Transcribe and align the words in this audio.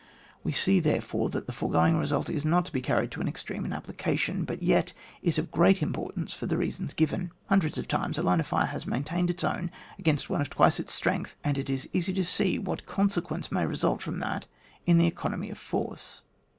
We 0.43 0.51
see, 0.51 0.79
therefore, 0.79 1.29
that 1.29 1.45
the 1.45 1.53
fore 1.53 1.69
going 1.69 1.95
result 1.95 2.27
is 2.27 2.43
not 2.43 2.65
to 2.65 2.71
be 2.71 2.81
carried 2.81 3.11
to 3.11 3.21
an 3.21 3.27
ex 3.27 3.43
treme 3.43 3.65
in 3.65 3.71
application, 3.71 4.45
but 4.45 4.63
yet 4.63 4.93
it 5.21 5.29
is 5.29 5.37
of 5.37 5.51
great 5.51 5.83
importance 5.83 6.33
for 6.33 6.47
the 6.47 6.57
reasons 6.57 6.95
given. 6.95 7.29
Hun 7.49 7.59
dreds 7.59 7.77
of 7.77 7.87
times 7.87 8.17
a 8.17 8.23
line 8.23 8.39
of 8.39 8.47
fire 8.47 8.65
has 8.65 8.87
maintained 8.87 9.29
its 9.29 9.43
own 9.43 9.69
against 9.99 10.27
one 10.27 10.41
of 10.41 10.49
twice 10.49 10.79
its 10.79 10.91
strength, 10.91 11.35
and 11.43 11.55
it 11.55 11.69
is 11.69 11.87
easy 11.93 12.13
to 12.15 12.25
see 12.25 12.57
what 12.57 12.87
consequences 12.87 13.51
may 13.51 13.63
result 13.67 14.01
from 14.01 14.17
that 14.17 14.47
in 14.87 14.97
the 14.97 15.05
economy 15.05 15.51
of 15.51 15.59
force. 15.59 16.21